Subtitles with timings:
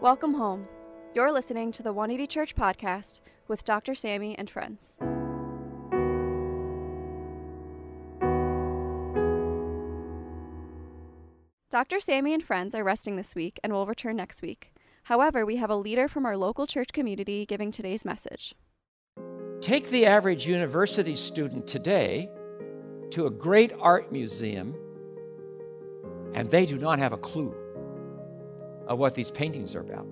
[0.00, 0.68] Welcome home.
[1.12, 3.96] You're listening to the 180 Church podcast with Dr.
[3.96, 4.96] Sammy and friends.
[11.68, 11.98] Dr.
[11.98, 14.72] Sammy and friends are resting this week and will return next week.
[15.04, 18.54] However, we have a leader from our local church community giving today's message.
[19.60, 22.30] Take the average university student today
[23.10, 24.76] to a great art museum,
[26.34, 27.52] and they do not have a clue
[28.88, 30.06] of what these paintings are about.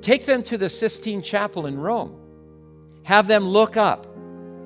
[0.00, 2.18] Take them to the Sistine Chapel in Rome.
[3.02, 4.06] Have them look up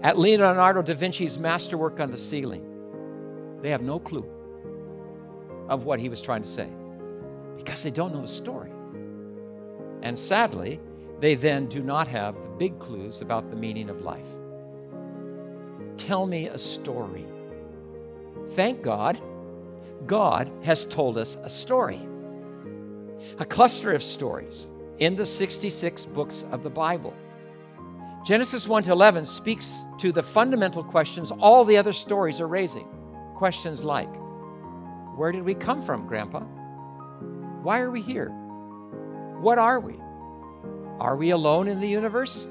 [0.02, 2.64] at Leonardo da Vinci's masterwork on the ceiling.
[3.62, 4.26] They have no clue
[5.68, 6.68] of what he was trying to say
[7.56, 8.70] because they don't know the story.
[10.02, 10.80] And sadly,
[11.20, 14.26] they then do not have the big clues about the meaning of life.
[15.96, 17.24] Tell me a story.
[18.50, 19.20] Thank God,
[20.04, 22.00] God has told us a story,
[23.38, 24.68] a cluster of stories
[24.98, 27.14] in the 66 books of the Bible.
[28.24, 32.86] Genesis 1 to 11 speaks to the fundamental questions all the other stories are raising.
[33.34, 34.12] Questions like
[35.16, 36.40] Where did we come from, Grandpa?
[37.62, 38.28] Why are we here?
[39.40, 40.00] What are we?
[41.00, 42.46] Are we alone in the universe?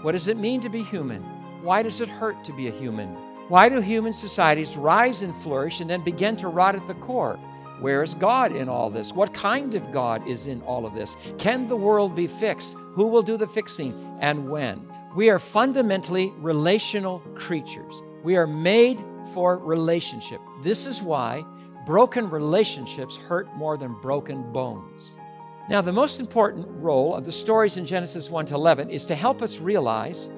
[0.00, 1.22] What does it mean to be human?
[1.62, 3.08] Why does it hurt to be a human?
[3.48, 7.38] Why do human societies rise and flourish and then begin to rot at the core?
[7.82, 9.12] Where is God in all this?
[9.12, 11.16] What kind of God is in all of this?
[11.36, 12.76] Can the world be fixed?
[12.94, 14.88] Who will do the fixing and when?
[15.16, 18.00] We are fundamentally relational creatures.
[18.22, 19.02] We are made
[19.34, 20.40] for relationship.
[20.62, 21.44] This is why
[21.84, 25.14] broken relationships hurt more than broken bones.
[25.68, 29.16] Now, the most important role of the stories in Genesis 1 to 11 is to
[29.16, 30.30] help us realize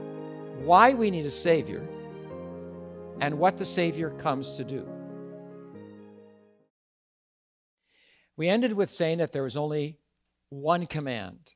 [0.62, 1.86] why we need a Savior
[3.20, 4.88] and what the Savior comes to do.
[8.36, 9.98] We ended with saying that there was only
[10.48, 11.52] one command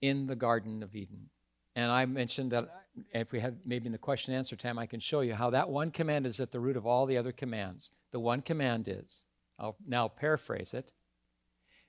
[0.00, 1.30] in the Garden of Eden.
[1.74, 2.68] And I mentioned that
[3.12, 5.50] if we have maybe in the question and answer time, I can show you how
[5.50, 7.92] that one command is at the root of all the other commands.
[8.12, 9.24] The one command is,
[9.58, 10.92] I'll now paraphrase it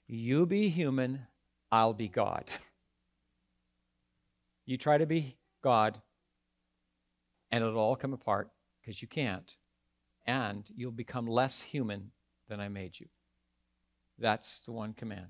[0.07, 1.27] You be human,
[1.71, 2.51] I'll be God.
[4.63, 5.99] You try to be God,
[7.51, 9.55] and it'll all come apart because you can't.
[10.25, 12.11] And you'll become less human
[12.47, 13.07] than I made you.
[14.21, 15.27] That's the one command.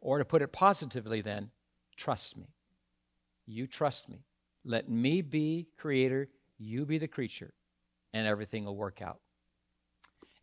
[0.00, 1.50] Or to put it positively, then,
[1.96, 2.48] trust me.
[3.46, 4.24] You trust me.
[4.64, 6.28] Let me be creator,
[6.58, 7.54] you be the creature,
[8.12, 9.20] and everything will work out.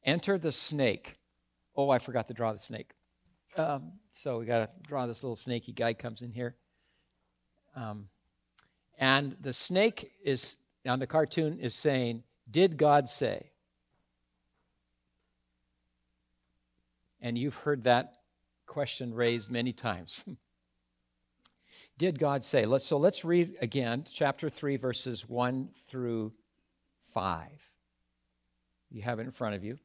[0.03, 1.17] Enter the snake.
[1.75, 2.91] Oh, I forgot to draw the snake.
[3.57, 6.55] Um, so we got to draw this little snaky guy comes in here.
[7.75, 8.07] Um,
[8.97, 10.55] and the snake is
[10.87, 13.50] on the cartoon is saying, Did God say?
[17.21, 18.17] And you've heard that
[18.65, 20.25] question raised many times.
[21.97, 22.65] Did God say?
[22.65, 26.33] Let's, so let's read again chapter 3, verses 1 through
[27.01, 27.47] 5.
[28.89, 29.77] You have it in front of you.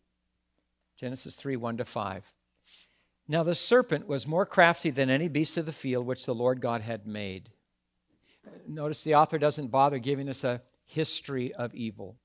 [0.96, 2.32] Genesis 3, 1 to 5.
[3.28, 6.60] Now the serpent was more crafty than any beast of the field which the Lord
[6.60, 7.50] God had made.
[8.66, 12.16] Notice the author doesn't bother giving us a history of evil,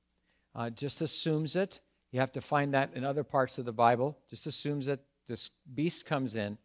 [0.56, 1.80] uh, just assumes it.
[2.12, 5.50] You have to find that in other parts of the Bible, just assumes that this
[5.74, 6.58] beast comes in.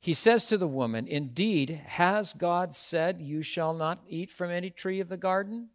[0.00, 4.70] He says to the woman, Indeed, has God said, You shall not eat from any
[4.70, 5.68] tree of the garden?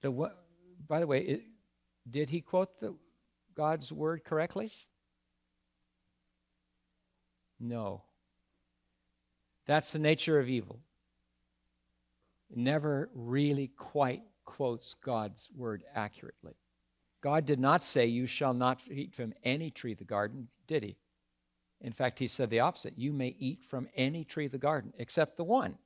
[0.00, 0.32] The,
[0.88, 1.42] by the way, it,
[2.10, 2.96] did he quote the,
[3.54, 4.68] God's word correctly?
[7.60, 8.02] No.
[9.66, 10.80] That's the nature of evil.
[12.50, 16.56] It never really quite quotes God's word accurately.
[17.22, 20.82] God did not say, You shall not eat from any tree of the garden, did
[20.82, 20.96] he?
[21.80, 22.98] In fact, he said the opposite.
[22.98, 25.78] You may eat from any tree of the garden except the one.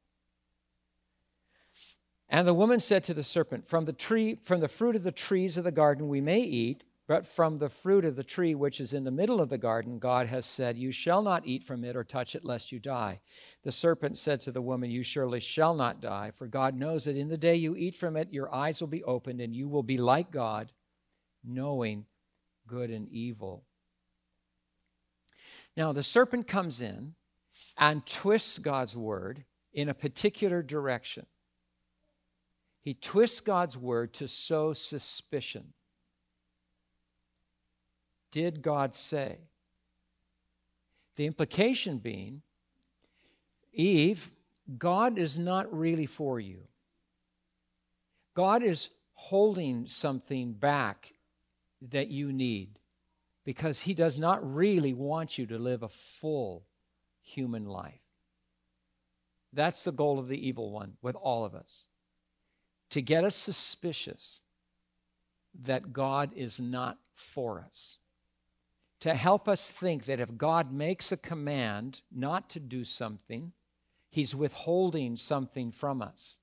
[2.29, 5.13] And the woman said to the serpent, From the tree, from the fruit of the
[5.13, 8.81] trees of the garden we may eat, but from the fruit of the tree which
[8.81, 11.85] is in the middle of the garden, God has said, You shall not eat from
[11.85, 13.21] it or touch it, lest you die.
[13.63, 17.17] The serpent said to the woman, You surely shall not die, for God knows that
[17.17, 19.85] in the day you eat from it, your eyes will be opened, and you will
[19.85, 20.73] be like God,
[21.47, 22.07] knowing
[22.67, 23.65] good and evil.
[25.77, 27.15] Now, the serpent comes in
[27.79, 31.27] and twists God's word in a particular direction.
[32.81, 35.73] He twists God's word to sow suspicion
[38.37, 39.39] did God say?
[41.15, 42.43] The implication being,
[43.73, 44.31] Eve,
[44.77, 46.65] God is not really for you.
[48.35, 51.15] God is holding something back
[51.81, 52.79] that you need
[53.45, 56.67] because He does not really want you to live a full,
[57.23, 58.01] human life.
[59.53, 61.89] That's the goal of the evil one with all of us
[62.91, 64.43] to get us suspicious
[65.63, 67.97] that God is not for us,
[69.01, 73.53] to help us think that if God makes a command not to do something,
[74.11, 76.39] he's withholding something from us.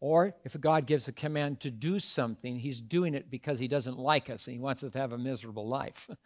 [0.00, 3.98] Or if God gives a command to do something, he's doing it because he doesn't
[3.98, 6.10] like us and he wants us to have a miserable life.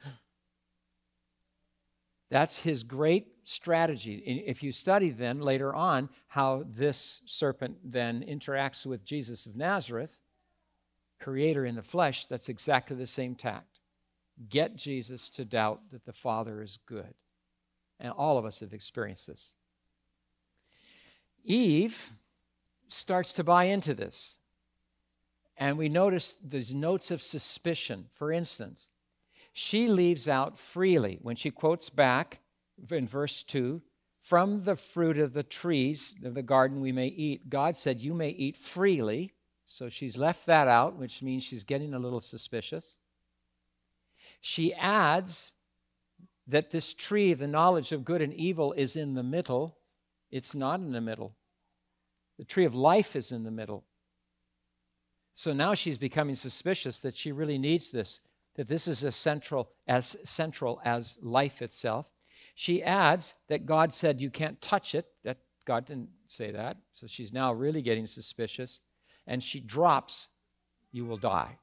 [2.30, 4.14] That's his great strategy.
[4.46, 10.16] If you study then later on how this serpent then interacts with Jesus of Nazareth,
[11.18, 13.80] creator in the flesh, that's exactly the same tact.
[14.48, 17.14] Get Jesus to doubt that the Father is good.
[17.98, 19.56] And all of us have experienced this.
[21.44, 22.10] Eve
[22.92, 24.38] starts to buy into this.
[25.56, 28.06] And we notice these notes of suspicion.
[28.12, 28.88] For instance,
[29.52, 32.40] she leaves out freely when she quotes back
[32.90, 33.82] in verse 2
[34.18, 37.50] from the fruit of the trees of the garden we may eat.
[37.50, 39.32] God said, You may eat freely.
[39.66, 42.98] So she's left that out, which means she's getting a little suspicious.
[44.40, 45.52] She adds
[46.46, 49.76] that this tree, the knowledge of good and evil, is in the middle.
[50.30, 51.36] It's not in the middle.
[52.40, 53.84] The tree of life is in the middle.
[55.34, 58.20] So now she's becoming suspicious that she really needs this
[58.56, 62.10] that this is as central as central as life itself.
[62.54, 65.04] She adds that God said you can't touch it.
[65.22, 66.78] That God didn't say that.
[66.94, 68.80] So she's now really getting suspicious.
[69.26, 70.28] And she drops,
[70.90, 71.58] you will die.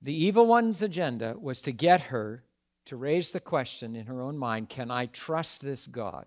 [0.00, 2.44] The evil one's agenda was to get her
[2.86, 6.24] to raise the question in her own mind can I trust this God?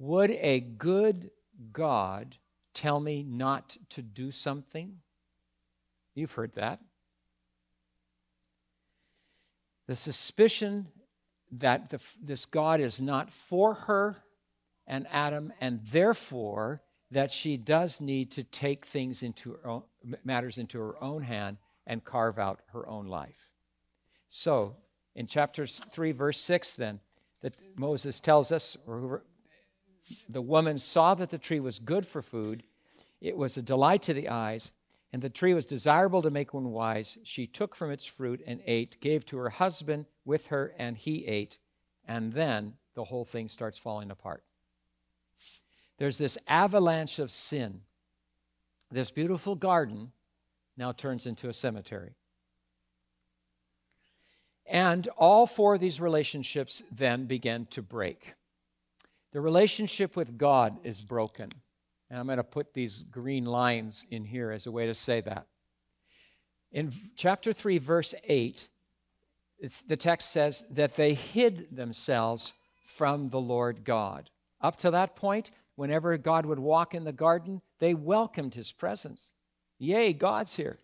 [0.00, 1.30] Would a good
[1.74, 2.36] God
[2.72, 4.96] tell me not to do something?
[6.14, 6.80] You've heard that.
[9.86, 10.88] The suspicion
[11.52, 14.16] that the, this God is not for her
[14.86, 16.80] and Adam, and therefore
[17.10, 19.82] that she does need to take things into own,
[20.24, 23.50] matters into her own hand and carve out her own life.
[24.30, 24.76] So,
[25.14, 27.00] in chapter 3, verse 6, then,
[27.42, 29.24] that Moses tells us, or
[30.28, 32.62] the woman saw that the tree was good for food,
[33.20, 34.72] it was a delight to the eyes,
[35.12, 37.18] and the tree was desirable to make one wise.
[37.24, 41.26] She took from its fruit and ate, gave to her husband with her, and he
[41.26, 41.58] ate.
[42.06, 44.44] And then the whole thing starts falling apart.
[45.98, 47.82] There's this avalanche of sin.
[48.90, 50.12] This beautiful garden
[50.76, 52.14] now turns into a cemetery.
[54.64, 58.34] And all four of these relationships then begin to break.
[59.32, 61.50] The relationship with God is broken.
[62.08, 65.20] And I'm going to put these green lines in here as a way to say
[65.20, 65.46] that.
[66.72, 68.68] In chapter 3, verse 8,
[69.86, 72.54] the text says that they hid themselves
[72.84, 74.30] from the Lord God.
[74.60, 79.32] Up to that point, whenever God would walk in the garden, they welcomed his presence.
[79.78, 80.78] Yay, God's here.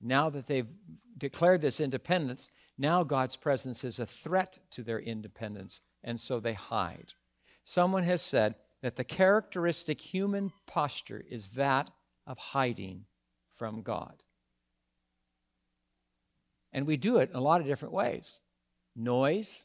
[0.00, 0.70] Now that they've
[1.18, 6.54] declared this independence, now God's presence is a threat to their independence, and so they
[6.54, 7.12] hide.
[7.64, 11.90] Someone has said that the characteristic human posture is that
[12.26, 13.04] of hiding
[13.54, 14.22] from God.
[16.72, 18.40] And we do it in a lot of different ways.
[18.94, 19.64] Noise.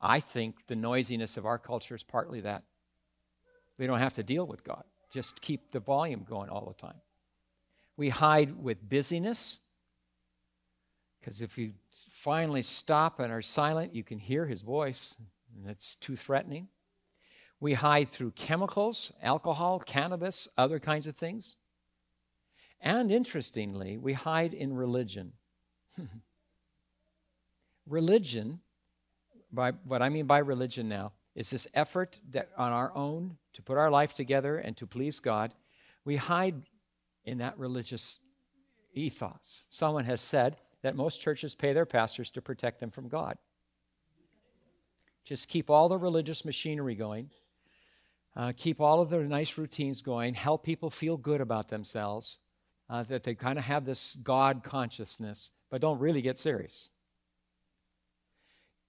[0.00, 2.64] I think the noisiness of our culture is partly that.
[3.78, 7.00] We don't have to deal with God, just keep the volume going all the time.
[7.96, 9.60] We hide with busyness,
[11.20, 11.72] because if you
[12.10, 15.16] finally stop and are silent, you can hear his voice,
[15.54, 16.68] and it's too threatening.
[17.60, 21.56] We hide through chemicals, alcohol, cannabis, other kinds of things.
[22.80, 25.32] And interestingly, we hide in religion.
[27.86, 28.60] religion,
[29.52, 33.62] by what I mean by religion now, is this effort that on our own to
[33.62, 35.54] put our life together and to please God.
[36.04, 36.62] We hide
[37.24, 38.18] in that religious
[38.92, 39.66] ethos.
[39.68, 43.38] Someone has said that most churches pay their pastors to protect them from God.
[45.24, 47.30] Just keep all the religious machinery going
[48.36, 52.40] uh, keep all of their nice routines going, help people feel good about themselves,
[52.90, 56.90] uh, that they kind of have this God consciousness, but don't really get serious.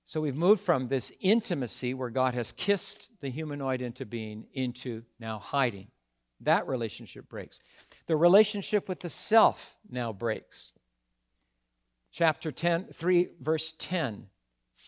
[0.03, 5.03] So we've moved from this intimacy where God has kissed the humanoid into being into
[5.19, 5.87] now hiding.
[6.41, 7.59] That relationship breaks.
[8.07, 10.73] The relationship with the self now breaks.
[12.11, 14.27] Chapter 10, 3, verse 10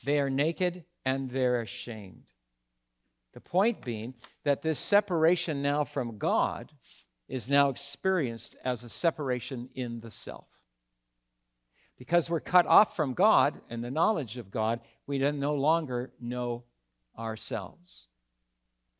[0.04, 2.26] they are naked and they're ashamed.
[3.32, 6.74] The point being that this separation now from God
[7.30, 10.50] is now experienced as a separation in the self.
[11.98, 16.12] Because we're cut off from God and the knowledge of God, we then no longer
[16.20, 16.66] know
[17.18, 18.08] ourselves.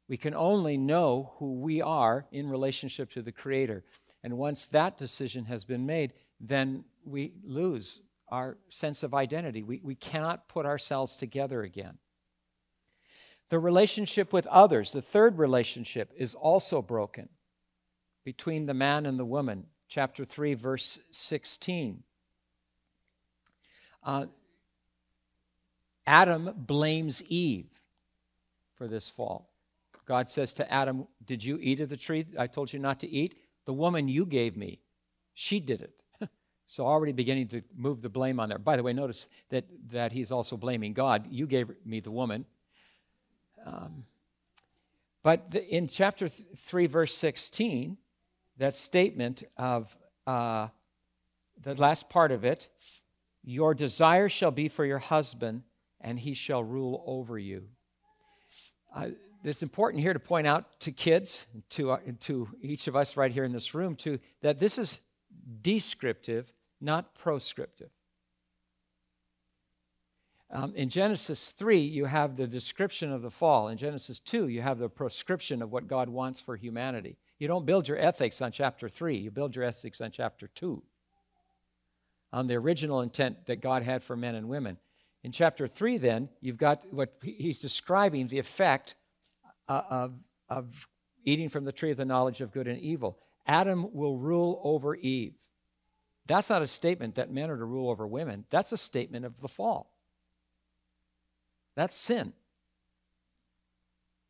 [0.08, 3.84] We can only know who we are in relationship to the Creator.
[4.24, 9.64] And once that decision has been made, then we lose our sense of identity.
[9.64, 11.98] We, we cannot put ourselves together again.
[13.50, 17.30] The relationship with others, the third relationship, is also broken
[18.26, 19.68] between the man and the woman.
[19.88, 22.04] Chapter 3, verse 16.
[24.04, 24.26] Uh,
[26.06, 27.68] Adam blames Eve
[28.76, 29.50] for this fall.
[30.06, 33.10] God says to Adam, Did you eat of the tree I told you not to
[33.10, 33.36] eat?
[33.66, 34.80] The woman you gave me,
[35.34, 35.92] she did it.
[36.68, 38.58] So already beginning to move the blame on there.
[38.58, 41.26] By the way, notice that, that he's also blaming God.
[41.32, 42.46] You gave me the woman.
[43.66, 44.06] Um,
[45.24, 47.98] but the, in chapter 3, verse 16,
[48.58, 49.96] that statement of
[50.26, 50.68] uh,
[51.62, 52.68] the last part of it,
[53.44, 55.64] your desire shall be for your husband,
[56.02, 57.64] and he shall rule over you.
[58.94, 59.10] Uh,
[59.44, 63.32] it's important here to point out to kids, to, uh, to each of us right
[63.32, 65.02] here in this room, too, that this is
[65.62, 67.90] descriptive, not proscriptive.
[70.50, 73.68] Um, in Genesis 3, you have the description of the fall.
[73.68, 77.18] In Genesis 2, you have the proscription of what God wants for humanity.
[77.38, 80.82] You don't build your ethics on chapter 3, you build your ethics on chapter 2,
[82.32, 84.78] on the original intent that God had for men and women.
[85.24, 88.96] In chapter 3, then, you've got what he's describing the effect
[89.68, 90.14] uh, of,
[90.48, 90.88] of
[91.26, 93.20] eating from the tree of the knowledge of good and evil.
[93.46, 95.34] Adam will rule over Eve.
[96.28, 99.42] That's not a statement that men are to rule over women, that's a statement of
[99.42, 99.92] the fall.
[101.76, 102.34] That's sin.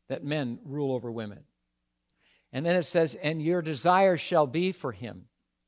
[0.08, 1.40] That men rule over women.
[2.52, 5.24] And then it says, and your desire shall be for him,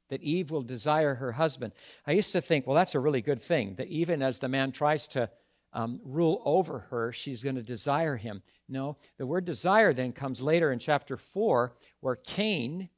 [0.09, 1.73] that Eve will desire her husband.
[2.07, 4.73] I used to think, well, that's a really good thing, that even as the man
[4.73, 5.31] tries to
[5.73, 8.43] um, rule over her, she's going to desire him.
[8.69, 12.89] No, the word desire then comes later in chapter 4, where Cain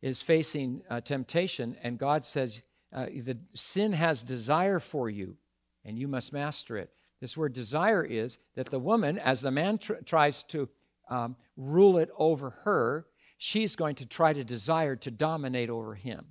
[0.00, 5.36] is facing uh, temptation, and God says, uh, The sin has desire for you,
[5.84, 6.90] and you must master it.
[7.20, 10.68] This word desire is that the woman, as the man tr- tries to
[11.08, 13.06] um, rule it over her,
[13.38, 16.26] she's going to try to desire to dominate over him.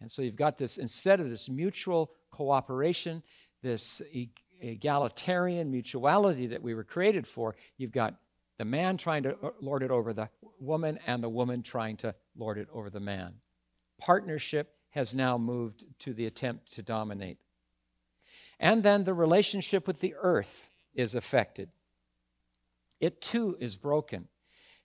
[0.00, 3.22] And so you've got this, instead of this mutual cooperation,
[3.62, 4.02] this
[4.60, 8.14] egalitarian mutuality that we were created for, you've got
[8.58, 10.28] the man trying to uh, lord it over the
[10.60, 13.34] woman and the woman trying to lord it over the man.
[13.98, 17.38] Partnership has now moved to the attempt to dominate.
[18.60, 21.70] And then the relationship with the earth is affected.
[23.00, 24.28] It too is broken.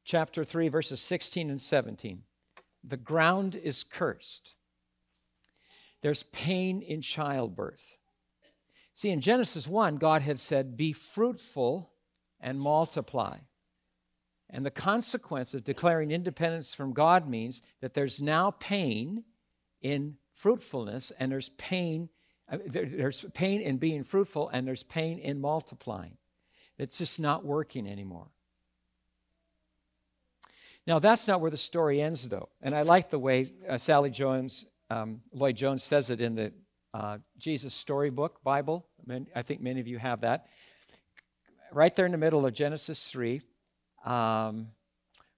[0.03, 2.23] Chapter 3, verses 16 and 17.
[2.83, 4.55] The ground is cursed.
[6.01, 7.97] There's pain in childbirth.
[8.95, 11.91] See, in Genesis 1, God had said, Be fruitful
[12.39, 13.39] and multiply.
[14.49, 19.25] And the consequence of declaring independence from God means that there's now pain
[19.81, 22.09] in fruitfulness and there's pain
[22.65, 26.17] there's pain in being fruitful and there's pain in multiplying.
[26.77, 28.27] It's just not working anymore.
[30.85, 32.47] Now, that's not where the story ends, though.
[32.61, 36.53] And I like the way uh, Sally Jones, um, Lloyd Jones says it in the
[36.93, 38.87] uh, Jesus Storybook Bible.
[39.35, 40.47] I think many of you have that.
[41.73, 43.41] Right there in the middle of Genesis 3.
[44.05, 44.67] Um,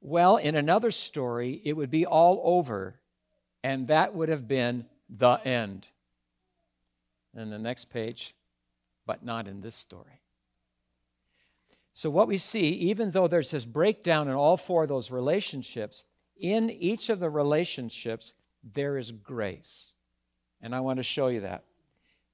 [0.01, 2.98] well, in another story, it would be all over,
[3.63, 5.87] and that would have been the end.
[7.35, 8.35] And the next page,
[9.05, 10.21] but not in this story.
[11.93, 16.05] So, what we see, even though there's this breakdown in all four of those relationships,
[16.39, 19.93] in each of the relationships, there is grace.
[20.61, 21.63] And I want to show you that.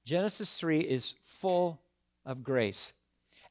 [0.04, 1.80] Genesis 3 is full
[2.24, 2.92] of grace.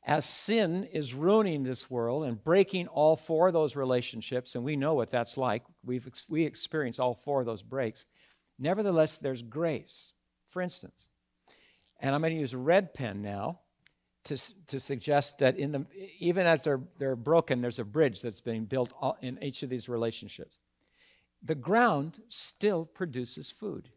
[0.06, 4.76] As sin is ruining this world and breaking all four of those relationships, and we
[4.76, 8.06] know what that's like, We've, we experience all four of those breaks,
[8.60, 10.14] nevertheless, there's grace.
[10.48, 11.10] For instance,
[12.00, 13.62] and I'm going to use a red pen now
[14.26, 15.86] to, to suggest that in the,
[16.20, 19.90] even as they're, they're broken, there's a bridge that's being built in each of these
[19.90, 20.60] relationships.
[21.44, 23.90] The ground still produces food.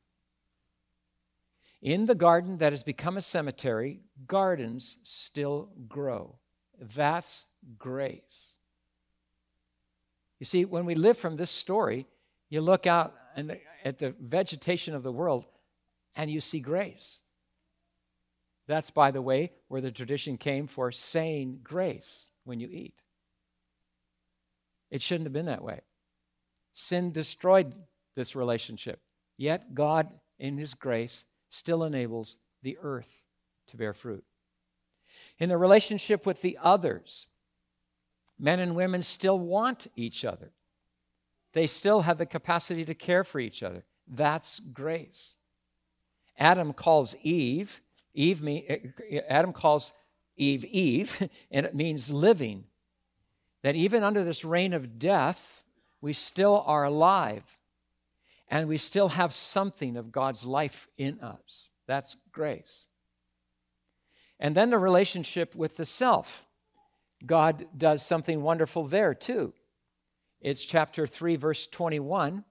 [1.81, 6.39] In the garden that has become a cemetery, gardens still grow.
[6.81, 7.47] That's
[7.79, 8.59] grace.
[10.39, 12.07] You see, when we live from this story,
[12.49, 15.45] you look out and at the vegetation of the world
[16.17, 17.21] and you see grace.
[18.67, 22.95] That's, by the way, where the tradition came for saying grace when you eat.
[24.91, 25.81] It shouldn't have been that way.
[26.73, 27.75] Sin destroyed
[28.15, 29.01] this relationship.
[29.37, 30.09] Yet God,
[30.39, 33.25] in His grace, still enables the earth
[33.69, 34.25] to bear fruit.
[35.39, 37.27] In the relationship with the others,
[38.39, 40.53] men and women still want each other.
[41.53, 43.85] They still have the capacity to care for each other.
[44.07, 45.37] That's grace.
[46.39, 47.81] Adam calls Eve,
[48.15, 48.93] Eve mean,
[49.29, 49.93] Adam calls
[50.37, 52.65] Eve Eve, and it means living.
[53.63, 55.65] That even under this reign of death,
[56.01, 57.58] we still are alive
[58.49, 61.69] and we still have something of God's life in us.
[61.87, 62.87] That's grace.
[64.41, 66.47] And then the relationship with the self.
[67.27, 69.53] God does something wonderful there too.
[70.41, 72.45] It's chapter 3, verse 21.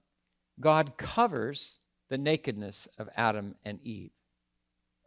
[0.59, 4.11] God covers the nakedness of Adam and Eve.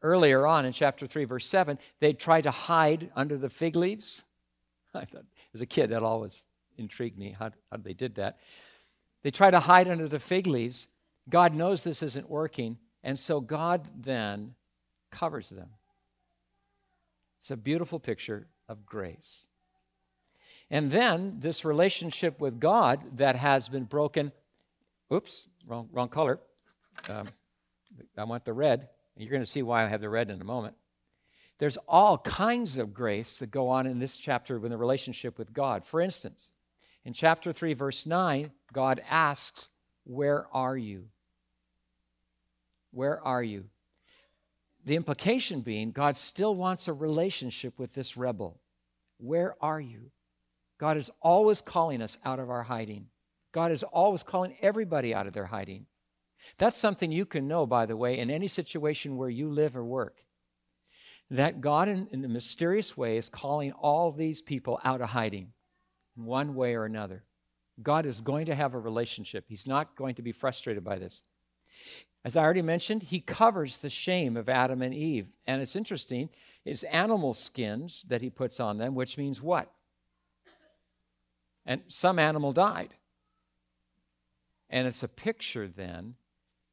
[0.03, 4.25] Earlier on in chapter 3, verse 7, they tried to hide under the fig leaves.
[4.95, 6.45] I thought, as a kid, that always
[6.79, 8.39] intrigued me, how, how they did that.
[9.23, 10.89] They try to hide under the fig leaves.
[11.29, 14.55] God knows this isn't working, and so God then
[15.11, 15.71] covers them.
[17.39, 19.47] It's a beautiful picture of grace.
[20.71, 24.33] And then this relationship with God that has been broken.
[25.13, 26.39] Oops, wrong, wrong color.
[27.09, 27.27] Um,
[28.17, 28.89] I want the red.
[29.17, 30.77] You're going to see why I have the red in a moment.
[31.59, 35.53] There's all kinds of grace that go on in this chapter in the relationship with
[35.53, 35.85] God.
[35.85, 36.53] For instance,
[37.05, 39.71] in chapter 3, verse 9, God asks,
[40.05, 41.07] Where are you?
[42.93, 43.65] Where are you?
[44.85, 48.61] The implication being, God still wants a relationship with this rebel.
[49.19, 50.11] Where are you?
[50.79, 53.07] God is always calling us out of our hiding.
[53.53, 55.87] God is always calling everybody out of their hiding.
[56.57, 59.85] That's something you can know, by the way, in any situation where you live or
[59.85, 60.25] work.
[61.31, 65.53] That God, in, in a mysterious way, is calling all these people out of hiding
[66.17, 67.25] in one way or another.
[67.83, 69.45] God is going to have a relationship.
[69.49, 71.23] He's not going to be frustrated by this.
[72.25, 75.29] As I already mentioned, he covers the shame of Adam and Eve.
[75.47, 76.29] And it's interesting,
[76.65, 79.73] it's animal skins that he puts on them, which means what?
[81.65, 82.95] And some animal died.
[84.69, 86.17] And it's a picture then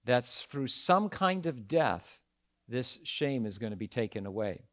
[0.03, 2.21] that's through some kind of death,
[2.67, 4.63] this shame is going to be taken away.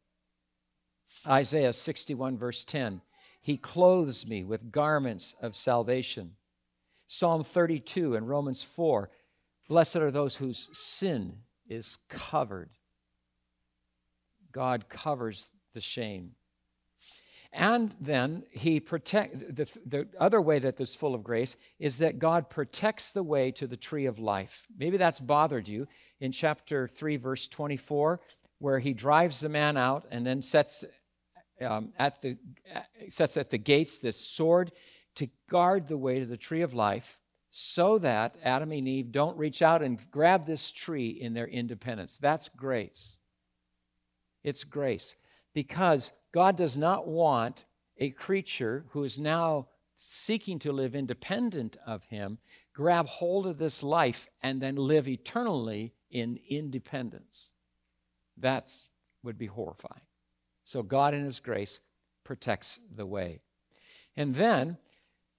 [1.27, 3.01] Isaiah 61, verse 10
[3.45, 6.31] He clothes me with garments of salvation.
[7.05, 9.11] Psalm 32 and Romans 4
[9.69, 12.71] Blessed are those whose sin is covered.
[14.51, 16.31] God covers the shame.
[17.53, 22.17] And then he protect the, the other way that this full of grace is that
[22.17, 24.65] God protects the way to the tree of life.
[24.75, 25.87] Maybe that's bothered you
[26.19, 28.21] in chapter 3, verse 24,
[28.57, 30.83] where he drives the man out and then sets
[31.61, 32.37] um, at the
[33.09, 34.71] sets at the gates this sword
[35.15, 39.37] to guard the way to the tree of life so that Adam and Eve don't
[39.37, 42.17] reach out and grab this tree in their independence.
[42.17, 43.17] That's grace.
[44.43, 45.15] It's grace.
[45.53, 47.65] Because God does not want
[47.97, 52.39] a creature who is now seeking to live independent of Him
[52.75, 57.51] grab hold of this life and then live eternally in independence.
[58.37, 58.89] That's
[59.23, 60.04] would be horrifying.
[60.65, 61.79] So God, in His grace,
[62.23, 63.39] protects the way.
[64.17, 64.77] And then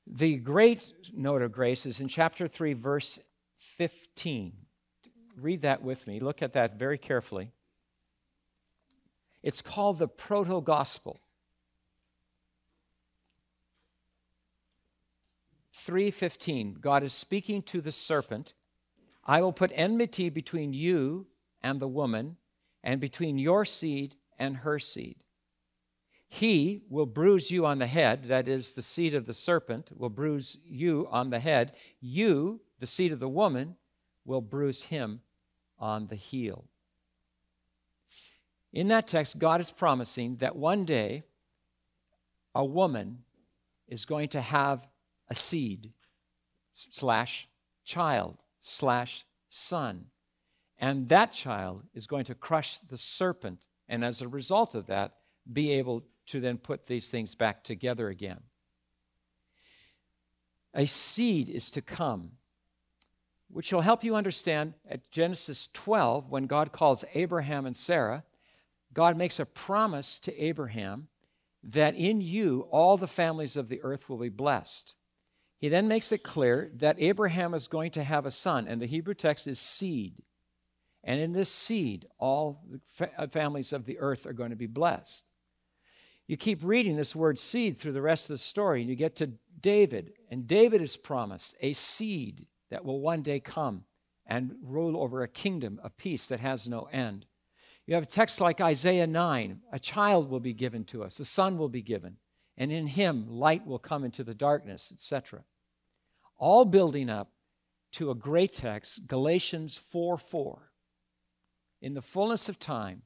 [0.06, 3.18] the great note of grace is in chapter 3, verse
[3.56, 4.52] 15.
[5.38, 6.20] Read that with me.
[6.20, 7.50] Look at that very carefully.
[9.42, 11.20] It's called the proto gospel.
[15.72, 18.54] 3:15 God is speaking to the serpent
[19.24, 21.26] I will put enmity between you
[21.62, 22.38] and the woman
[22.82, 25.16] and between your seed and her seed
[26.28, 30.10] he will bruise you on the head, that is, the seed of the serpent will
[30.10, 31.72] bruise you on the head.
[32.00, 33.76] You, the seed of the woman,
[34.24, 35.20] will bruise him
[35.78, 36.64] on the heel.
[38.72, 41.24] In that text, God is promising that one day
[42.54, 43.18] a woman
[43.88, 44.88] is going to have
[45.30, 45.92] a seed
[46.72, 47.48] slash
[47.84, 50.06] child slash son.
[50.78, 55.14] And that child is going to crush the serpent, and as a result of that,
[55.50, 58.40] be able to then put these things back together again.
[60.74, 62.32] A seed is to come,
[63.48, 68.24] which will help you understand at Genesis 12, when God calls Abraham and Sarah,
[68.92, 71.08] God makes a promise to Abraham
[71.62, 74.94] that in you all the families of the earth will be blessed.
[75.58, 78.86] He then makes it clear that Abraham is going to have a son, and the
[78.86, 80.14] Hebrew text is seed.
[81.06, 84.66] And in this seed, all the uh, families of the earth are going to be
[84.66, 85.30] blessed.
[86.26, 89.14] You keep reading this word seed through the rest of the story, and you get
[89.16, 90.14] to David.
[90.28, 93.84] And David is promised a seed that will one day come
[94.26, 97.26] and rule over a kingdom of peace that has no end.
[97.86, 101.24] You have a text like Isaiah 9 a child will be given to us, a
[101.24, 102.16] son will be given,
[102.58, 105.44] and in him light will come into the darkness, etc.
[106.36, 107.30] All building up
[107.92, 110.65] to a great text, Galatians 4 4.
[111.80, 113.02] In the fullness of time,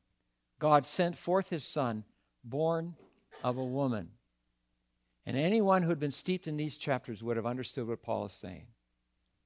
[0.59, 2.05] God sent forth his son,
[2.45, 2.97] born
[3.43, 4.11] of a woman.
[5.27, 8.33] And anyone who had been steeped in these chapters would have understood what Paul is
[8.33, 8.67] saying.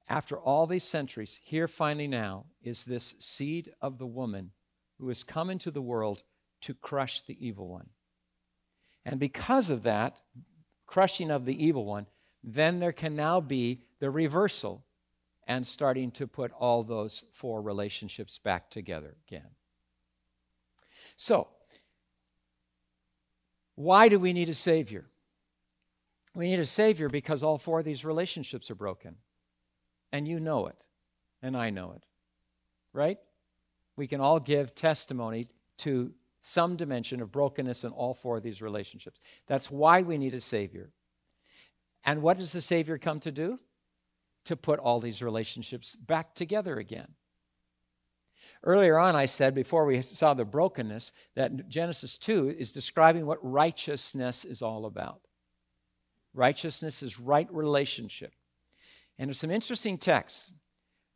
[0.07, 4.51] After all these centuries, here finally now is this seed of the woman
[4.99, 6.23] who has come into the world
[6.61, 7.89] to crush the evil one.
[9.03, 10.21] And because of that,
[10.85, 12.07] crushing of the evil one,
[12.43, 14.84] then there can now be the reversal
[15.47, 19.49] and starting to put all those four relationships back together again.
[21.17, 21.47] So,
[23.75, 25.05] why do we need a Savior?
[26.33, 29.15] We need a Savior because all four of these relationships are broken.
[30.11, 30.85] And you know it,
[31.41, 32.03] and I know it,
[32.93, 33.17] right?
[33.97, 35.47] We can all give testimony
[35.79, 39.19] to some dimension of brokenness in all four of these relationships.
[39.47, 40.91] That's why we need a Savior.
[42.03, 43.59] And what does the Savior come to do?
[44.45, 47.15] To put all these relationships back together again.
[48.63, 53.37] Earlier on, I said, before we saw the brokenness, that Genesis 2 is describing what
[53.41, 55.21] righteousness is all about.
[56.33, 58.33] Righteousness is right relationship.
[59.17, 60.51] And there's some interesting texts.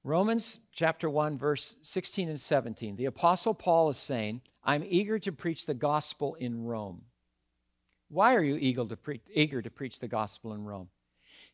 [0.03, 2.95] Romans chapter 1, verse 16 and 17.
[2.95, 7.01] The Apostle Paul is saying, I'm eager to preach the gospel in Rome.
[8.09, 10.89] Why are you eager to, pre- eager to preach the gospel in Rome?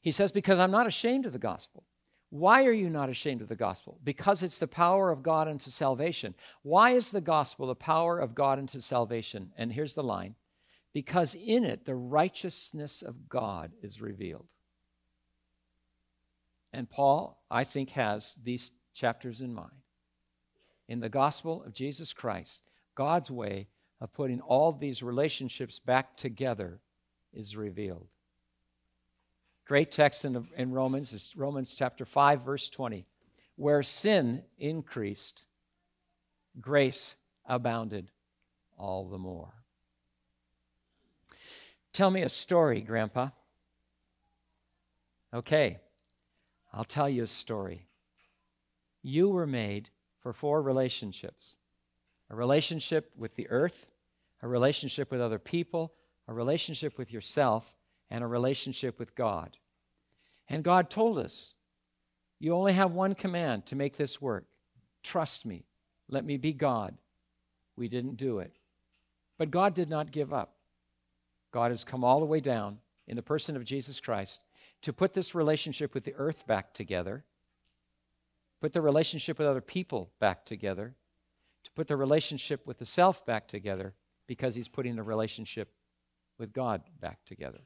[0.05, 1.83] He says, Because I'm not ashamed of the gospel.
[2.29, 3.99] Why are you not ashamed of the gospel?
[4.03, 6.35] Because it's the power of God unto salvation.
[6.61, 9.51] Why is the gospel the power of God unto salvation?
[9.57, 10.35] And here's the line
[10.93, 14.45] because in it the righteousness of God is revealed.
[16.71, 19.81] And Paul, I think, has these chapters in mind.
[20.87, 22.61] In the gospel of Jesus Christ,
[22.93, 26.79] God's way of putting all these relationships back together
[27.33, 28.07] is revealed.
[29.65, 33.05] Great text in, the, in Romans is Romans chapter 5, verse 20.
[33.55, 35.45] Where sin increased,
[36.61, 38.11] grace abounded
[38.77, 39.53] all the more.
[41.93, 43.29] Tell me a story, Grandpa.
[45.33, 45.79] Okay.
[46.73, 47.87] I'll tell you a story.
[49.01, 51.57] You were made for four relationships
[52.29, 53.87] a relationship with the earth,
[54.41, 55.93] a relationship with other people,
[56.27, 57.77] a relationship with yourself,
[58.09, 59.57] and a relationship with God.
[60.47, 61.55] And God told us,
[62.39, 64.45] You only have one command to make this work
[65.03, 65.65] trust me,
[66.09, 66.97] let me be God.
[67.77, 68.55] We didn't do it.
[69.37, 70.55] But God did not give up.
[71.51, 74.43] God has come all the way down in the person of Jesus Christ
[74.81, 77.23] to put this relationship with the earth back together,
[78.61, 80.95] put the relationship with other people back together,
[81.63, 83.93] to put the relationship with the self back together,
[84.27, 85.69] because he's putting the relationship
[86.37, 87.61] with God back together.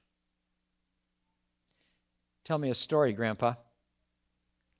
[2.44, 3.56] Tell me a story, Grandpa.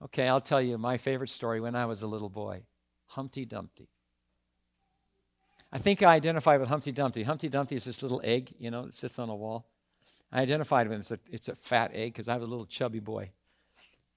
[0.02, 2.64] Okay, I'll tell you my favorite story when I was a little boy
[3.08, 3.90] Humpty Dumpty.
[5.72, 7.24] I think I identify with Humpty Dumpty.
[7.24, 9.68] Humpty Dumpty is this little egg, you know, that sits on a wall.
[10.32, 12.66] I identified with him as a, it's a fat egg because I was a little
[12.66, 13.32] chubby boy.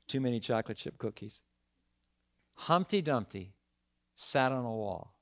[0.07, 1.43] Too many chocolate chip cookies.
[2.55, 3.55] Humpty Dumpty
[4.15, 5.15] sat on a wall.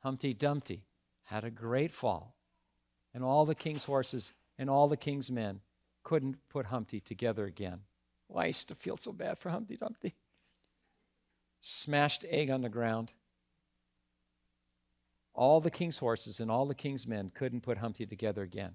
[0.00, 0.84] Humpty Dumpty
[1.24, 2.34] had a great fall,
[3.14, 5.60] and all the king's horses and all the king's men
[6.02, 7.80] couldn't put Humpty together again.
[8.28, 10.14] Well, I used to feel so bad for Humpty Dumpty.
[11.60, 13.12] Smashed egg on the ground.
[15.34, 18.74] All the king's horses and all the king's men couldn't put Humpty together again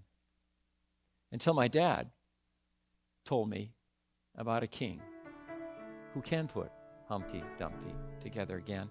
[1.31, 2.09] until my dad
[3.25, 3.73] told me
[4.35, 5.01] about a king
[6.13, 6.71] who can put
[7.07, 8.89] Humpty Dumpty together again.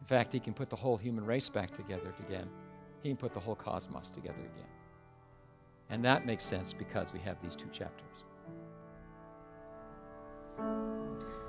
[0.00, 2.48] In fact, he can put the whole human race back together again.
[3.02, 4.68] He can put the whole cosmos together again.
[5.88, 8.24] And that makes sense because we have these two chapters.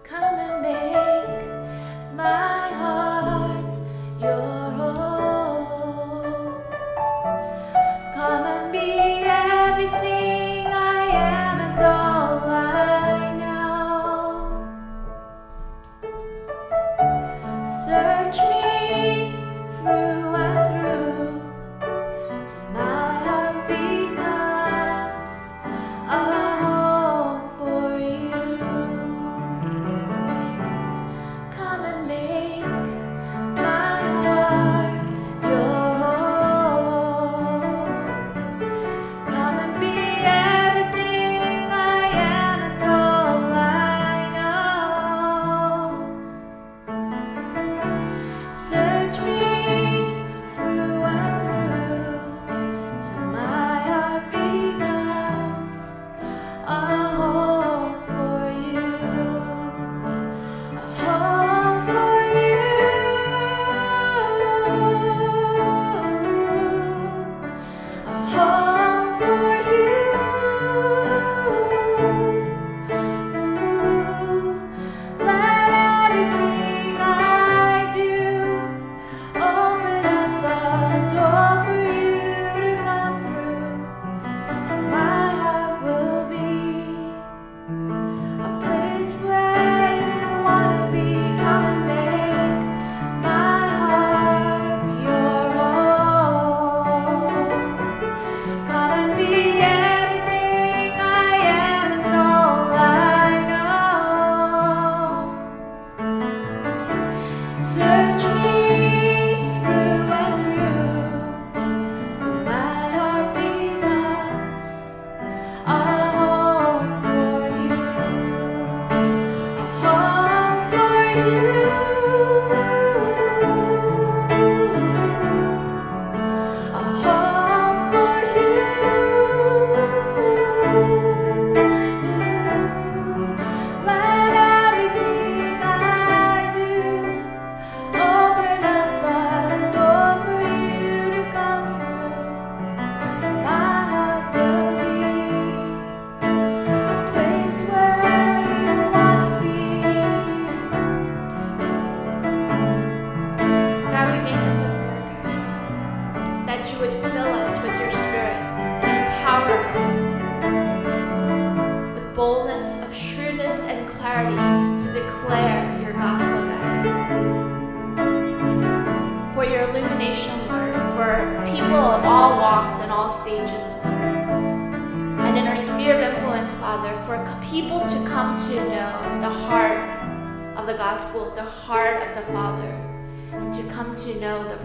[0.04, 1.47] Come and make
[2.15, 3.73] my heart
[4.21, 4.46] your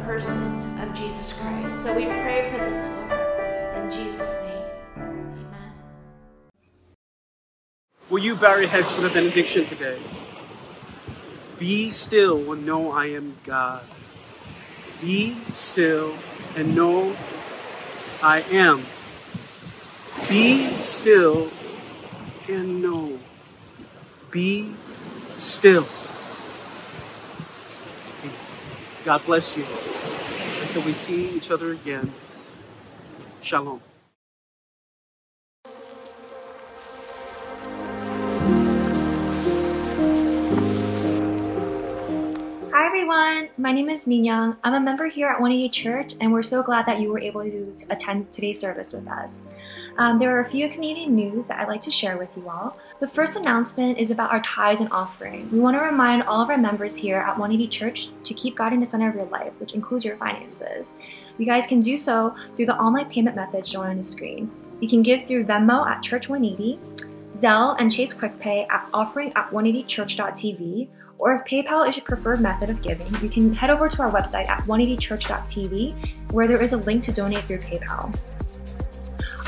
[0.05, 1.83] person of Jesus Christ.
[1.83, 4.62] So we pray for this, Lord, in Jesus' name.
[4.97, 5.73] Amen.
[8.11, 9.99] Will you bow your heads for the benediction today?
[11.59, 13.85] Be still and know I am God.
[15.01, 16.15] Be still
[16.57, 17.17] and know
[18.23, 18.85] I am.
[20.29, 21.51] Be still
[22.49, 23.19] and know.
[24.31, 24.73] Be
[25.38, 25.87] still.
[29.05, 29.65] God bless you.
[30.62, 32.12] Until we see each other again.
[33.41, 33.81] Shalom.
[42.71, 44.57] Hi everyone, my name is Minyoung.
[44.62, 47.43] I'm a member here at 180 Church, and we're so glad that you were able
[47.43, 49.33] to attend today's service with us.
[49.99, 52.77] Um, there are a few community news that I'd like to share with you all.
[53.03, 55.51] The first announcement is about our tithes and offering.
[55.51, 58.73] We want to remind all of our members here at 180 Church to keep God
[58.73, 60.87] in the center of your life, which includes your finances.
[61.37, 64.53] You guys can do so through the online payment methods shown on the screen.
[64.79, 66.79] You can give through Venmo at Church 180,
[67.37, 70.88] Zelle and Chase QuickPay at offering at 180church.tv,
[71.19, 74.12] or if PayPal is your preferred method of giving, you can head over to our
[74.12, 78.17] website at 180church.tv where there is a link to donate through PayPal.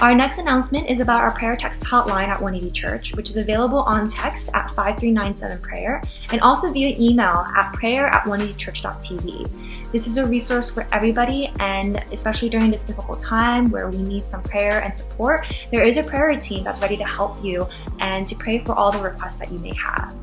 [0.00, 3.78] Our next announcement is about our prayer text hotline at 180 Church, which is available
[3.78, 9.92] on text at 5397 prayer and also via email at prayer at 180church.tv.
[9.92, 14.24] This is a resource for everybody, and especially during this difficult time where we need
[14.24, 17.66] some prayer and support, there is a prayer team that's ready to help you
[18.00, 20.14] and to pray for all the requests that you may have.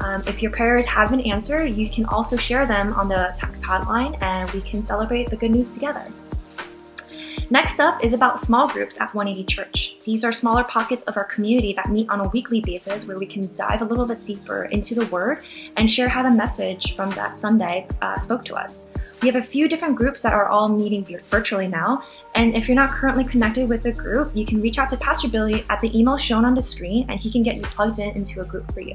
[0.00, 3.64] Um, if your prayers have been answered, you can also share them on the text
[3.64, 6.04] hotline and we can celebrate the good news together.
[7.50, 9.96] Next up is about small groups at 180 Church.
[10.04, 13.24] These are smaller pockets of our community that meet on a weekly basis where we
[13.24, 15.44] can dive a little bit deeper into the Word
[15.78, 18.84] and share how the message from that Sunday uh, spoke to us.
[19.22, 22.74] We have a few different groups that are all meeting virtually now, and if you're
[22.74, 25.98] not currently connected with a group, you can reach out to Pastor Billy at the
[25.98, 28.70] email shown on the screen and he can get you plugged in into a group
[28.74, 28.94] for you.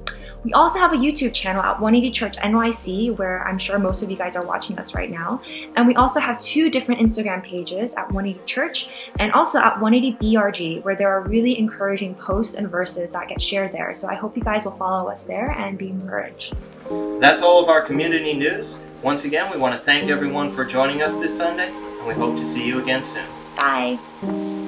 [0.43, 4.09] We also have a YouTube channel at 180 Church NYC, where I'm sure most of
[4.09, 5.41] you guys are watching us right now.
[5.75, 10.17] And we also have two different Instagram pages at 180 Church and also at 180
[10.17, 13.93] BRG, where there are really encouraging posts and verses that get shared there.
[13.93, 16.55] So I hope you guys will follow us there and be encouraged.
[17.19, 18.77] That's all of our community news.
[19.03, 22.37] Once again, we want to thank everyone for joining us this Sunday, and we hope
[22.37, 23.25] to see you again soon.
[23.55, 24.60] Bye.